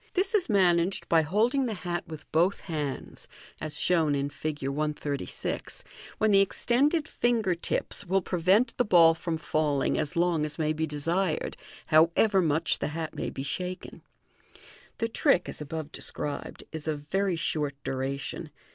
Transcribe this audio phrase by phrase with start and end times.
[0.15, 3.27] This is managed by holding the hat with both hands,
[3.59, 4.67] as shown in Fig.
[4.67, 5.83] 136,
[6.17, 10.73] when the extended finger tips will prevent the ball from falling as long as may
[10.73, 14.01] be desired, however much the hat may be shaken.
[14.97, 18.49] The trick, as above described, is of very short duration.